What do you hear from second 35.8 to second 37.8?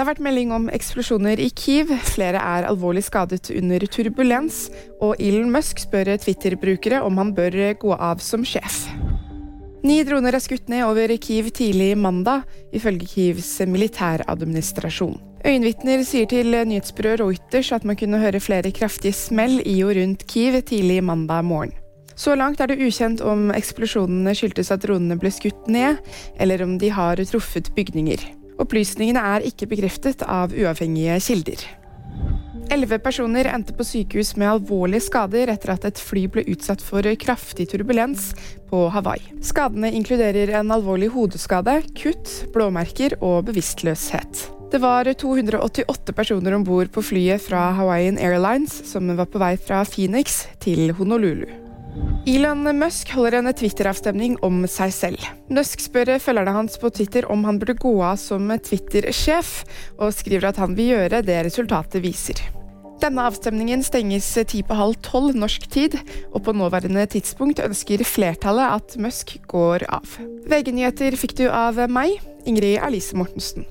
et fly ble utsatt for kraftig